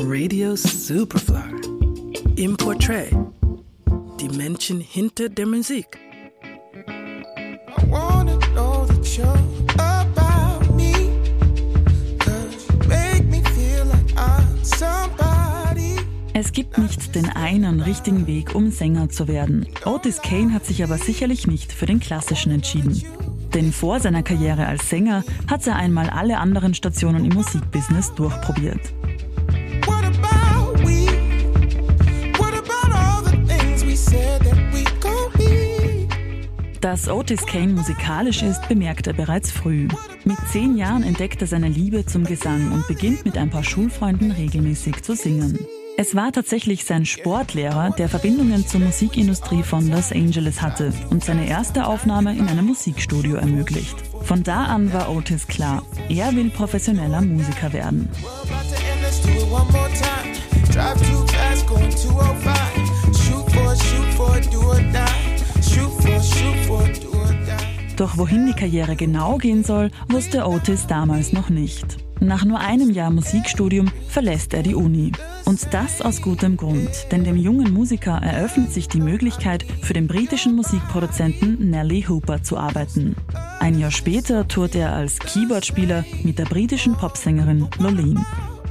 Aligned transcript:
Radio 0.00 0.54
Superfly. 0.54 1.54
Im 2.36 2.56
Portrait. 2.56 3.10
Die 4.20 4.28
Menschen 4.28 4.80
hinter 4.80 5.28
der 5.28 5.46
Musik. 5.46 5.98
I 6.86 7.90
wanna 7.90 8.36
know 8.54 8.86
that 8.86 9.04
you're 9.04 9.38
about 9.76 10.74
me. 10.74 10.92
Es 16.32 16.52
gibt 16.52 16.78
nicht 16.78 17.16
den 17.16 17.28
einen 17.30 17.80
richtigen 17.80 18.28
Weg, 18.28 18.54
um 18.54 18.70
Sänger 18.70 19.08
zu 19.08 19.26
werden. 19.26 19.66
Otis 19.84 20.22
Kane 20.22 20.52
hat 20.52 20.64
sich 20.64 20.84
aber 20.84 20.96
sicherlich 20.96 21.48
nicht 21.48 21.72
für 21.72 21.86
den 21.86 21.98
klassischen 21.98 22.52
entschieden. 22.52 23.02
Denn 23.54 23.72
vor 23.72 23.98
seiner 23.98 24.22
Karriere 24.22 24.66
als 24.66 24.88
Sänger 24.88 25.24
hat 25.48 25.66
er 25.66 25.74
einmal 25.74 26.08
alle 26.08 26.38
anderen 26.38 26.74
Stationen 26.74 27.24
im 27.24 27.34
Musikbusiness 27.34 28.14
durchprobiert. 28.14 28.92
Dass 36.80 37.08
Otis 37.08 37.44
Kane 37.44 37.72
musikalisch 37.72 38.42
ist, 38.42 38.68
bemerkt 38.68 39.08
er 39.08 39.12
bereits 39.12 39.50
früh. 39.50 39.88
Mit 40.24 40.36
zehn 40.50 40.76
Jahren 40.76 41.02
entdeckt 41.02 41.40
er 41.42 41.48
seine 41.48 41.68
Liebe 41.68 42.06
zum 42.06 42.24
Gesang 42.24 42.72
und 42.72 42.86
beginnt 42.86 43.24
mit 43.24 43.36
ein 43.36 43.50
paar 43.50 43.64
Schulfreunden 43.64 44.30
regelmäßig 44.30 45.02
zu 45.02 45.14
singen. 45.16 45.58
Es 46.00 46.14
war 46.14 46.30
tatsächlich 46.30 46.84
sein 46.84 47.04
Sportlehrer, 47.04 47.90
der 47.90 48.08
Verbindungen 48.08 48.64
zur 48.64 48.78
Musikindustrie 48.78 49.64
von 49.64 49.90
Los 49.90 50.12
Angeles 50.12 50.62
hatte 50.62 50.92
und 51.10 51.24
seine 51.24 51.48
erste 51.48 51.86
Aufnahme 51.86 52.38
in 52.38 52.46
einem 52.46 52.66
Musikstudio 52.66 53.34
ermöglicht. 53.34 53.96
Von 54.22 54.44
da 54.44 54.66
an 54.66 54.92
war 54.92 55.10
Otis 55.10 55.48
klar, 55.48 55.82
er 56.08 56.36
will 56.36 56.50
professioneller 56.50 57.20
Musiker 57.20 57.72
werden. 57.72 58.08
Doch 67.98 68.16
wohin 68.16 68.46
die 68.46 68.52
Karriere 68.52 68.94
genau 68.94 69.38
gehen 69.38 69.64
soll, 69.64 69.90
wusste 70.08 70.46
Otis 70.46 70.86
damals 70.86 71.32
noch 71.32 71.50
nicht. 71.50 71.96
Nach 72.20 72.44
nur 72.44 72.60
einem 72.60 72.92
Jahr 72.92 73.10
Musikstudium 73.10 73.90
verlässt 74.08 74.54
er 74.54 74.62
die 74.62 74.76
Uni. 74.76 75.10
Und 75.44 75.74
das 75.74 76.00
aus 76.00 76.22
gutem 76.22 76.56
Grund, 76.56 76.90
denn 77.10 77.24
dem 77.24 77.36
jungen 77.36 77.74
Musiker 77.74 78.20
eröffnet 78.22 78.72
sich 78.72 78.86
die 78.86 79.00
Möglichkeit, 79.00 79.64
für 79.82 79.94
den 79.94 80.06
britischen 80.06 80.54
Musikproduzenten 80.54 81.70
Nelly 81.70 82.04
Hooper 82.08 82.40
zu 82.44 82.56
arbeiten. 82.56 83.16
Ein 83.58 83.80
Jahr 83.80 83.90
später 83.90 84.46
tourt 84.46 84.76
er 84.76 84.92
als 84.92 85.18
Keyboardspieler 85.18 86.04
mit 86.22 86.38
der 86.38 86.44
britischen 86.44 86.94
Popsängerin 86.94 87.66
Lolene. 87.78 88.24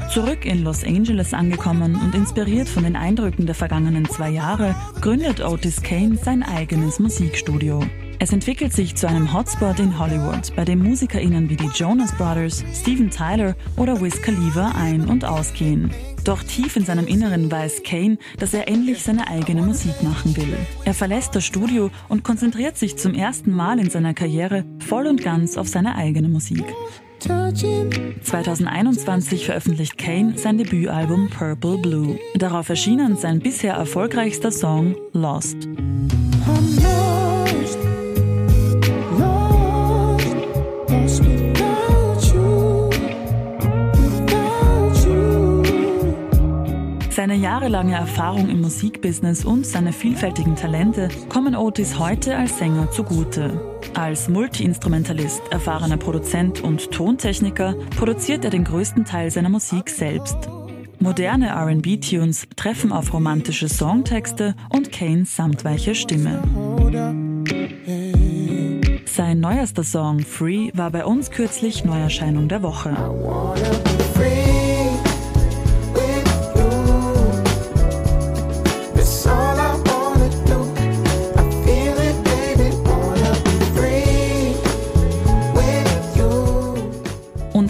Zurück 0.09 0.45
in 0.45 0.63
Los 0.63 0.85
Angeles 0.85 1.33
angekommen 1.33 1.95
und 1.95 2.15
inspiriert 2.15 2.69
von 2.69 2.83
den 2.83 2.95
Eindrücken 2.95 3.45
der 3.45 3.55
vergangenen 3.55 4.05
zwei 4.05 4.29
Jahre, 4.29 4.73
gründet 5.01 5.43
Otis 5.43 5.81
Kane 5.81 6.15
sein 6.15 6.43
eigenes 6.43 6.99
Musikstudio. 6.99 7.81
Es 8.19 8.33
entwickelt 8.33 8.73
sich 8.73 8.95
zu 8.95 9.07
einem 9.07 9.31
Hotspot 9.31 9.79
in 9.79 9.99
Hollywood, 9.99 10.55
bei 10.55 10.65
dem 10.65 10.79
MusikerInnen 10.79 11.49
wie 11.49 11.55
die 11.55 11.69
Jonas 11.75 12.11
Brothers, 12.13 12.65
Steven 12.73 13.11
Tyler 13.11 13.55
oder 13.75 14.01
Wiz 14.01 14.19
Khalifa 14.23 14.71
ein- 14.75 15.07
und 15.07 15.23
ausgehen. 15.23 15.91
Doch 16.23 16.41
tief 16.41 16.75
in 16.75 16.83
seinem 16.83 17.05
Inneren 17.05 17.51
weiß 17.51 17.83
Kane, 17.83 18.17
dass 18.39 18.55
er 18.55 18.67
endlich 18.67 19.03
seine 19.03 19.27
eigene 19.27 19.61
Musik 19.61 20.01
machen 20.01 20.35
will. 20.35 20.57
Er 20.83 20.95
verlässt 20.95 21.35
das 21.35 21.45
Studio 21.45 21.91
und 22.09 22.23
konzentriert 22.23 22.75
sich 22.77 22.97
zum 22.97 23.13
ersten 23.13 23.51
Mal 23.51 23.77
in 23.79 23.91
seiner 23.91 24.15
Karriere 24.15 24.65
voll 24.79 25.05
und 25.05 25.21
ganz 25.21 25.55
auf 25.55 25.67
seine 25.67 25.95
eigene 25.95 26.27
Musik. 26.27 26.65
2021 27.19 29.45
veröffentlicht 29.45 29.95
Kane 29.97 30.37
sein 30.37 30.57
Debütalbum 30.57 31.29
Purple 31.29 31.77
Blue. 31.77 32.19
Darauf 32.35 32.67
erschienen 32.69 33.15
sein 33.15 33.39
bisher 33.39 33.75
erfolgreichster 33.75 34.51
Song 34.51 34.95
Lost. 35.13 35.67
Seine 47.17 47.33
jahrelange 47.33 47.95
Erfahrung 47.95 48.47
im 48.47 48.61
Musikbusiness 48.61 49.43
und 49.43 49.65
seine 49.65 49.91
vielfältigen 49.91 50.55
Talente 50.55 51.09
kommen 51.29 51.55
Otis 51.55 51.97
heute 51.97 52.37
als 52.37 52.59
Sänger 52.59 52.91
zugute. 52.91 53.59
Als 53.95 54.29
Multiinstrumentalist, 54.29 55.41
erfahrener 55.49 55.97
Produzent 55.97 56.61
und 56.61 56.91
Tontechniker 56.91 57.73
produziert 57.97 58.45
er 58.45 58.51
den 58.51 58.65
größten 58.65 59.03
Teil 59.03 59.31
seiner 59.31 59.49
Musik 59.49 59.89
selbst. 59.89 60.37
Moderne 60.99 61.55
RB-Tunes 61.55 62.49
treffen 62.55 62.91
auf 62.91 63.11
romantische 63.11 63.67
Songtexte 63.67 64.53
und 64.69 64.91
Kanes 64.91 65.35
samtweiche 65.35 65.95
Stimme. 65.95 66.43
Sein 69.05 69.39
neuester 69.39 69.83
Song 69.83 70.19
Free 70.19 70.69
war 70.75 70.91
bei 70.91 71.03
uns 71.03 71.31
kürzlich 71.31 71.83
Neuerscheinung 71.83 72.47
der 72.47 72.61
Woche. 72.61 72.95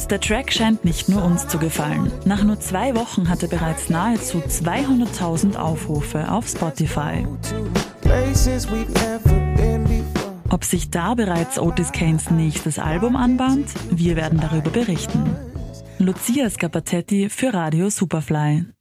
Der 0.09 0.22
Track 0.22 0.51
scheint 0.51 0.85
nicht 0.85 1.09
nur 1.09 1.23
uns 1.23 1.47
zu 1.47 1.57
gefallen. 1.57 2.12
Nach 2.25 2.44
nur 2.44 2.59
zwei 2.59 2.95
Wochen 2.95 3.29
hatte 3.29 3.47
bereits 3.47 3.90
nahezu 3.90 4.40
200.000 4.40 5.56
Aufrufe 5.56 6.31
auf 6.31 6.47
Spotify. 6.47 7.25
Ob 10.50 10.63
sich 10.63 10.90
da 10.90 11.13
bereits 11.13 11.59
Otis 11.59 11.91
Kanes 11.91 12.31
nächstes 12.31 12.79
Album 12.79 13.16
anbahnt? 13.16 13.67
Wir 13.91 14.16
werden 14.16 14.40
darüber 14.40 14.69
berichten. 14.69 15.35
Lucia 16.00 16.50
Scapatetti 16.50 17.29
für 17.29 17.53
Radio 17.53 17.90
Superfly. 17.90 18.76